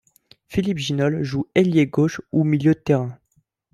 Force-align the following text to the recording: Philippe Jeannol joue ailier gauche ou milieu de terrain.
Philippe 0.47 0.79
Jeannol 0.79 1.21
joue 1.21 1.45
ailier 1.53 1.85
gauche 1.85 2.21
ou 2.31 2.43
milieu 2.43 2.73
de 2.73 2.79
terrain. 2.79 3.19